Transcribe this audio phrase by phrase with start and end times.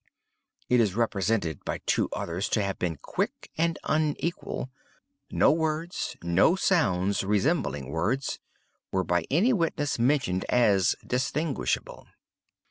[0.67, 4.71] It is represented by two others to have been 'quick and unequal.'
[5.29, 12.07] No words—no sounds resembling words—were by any witness mentioned as distinguishable.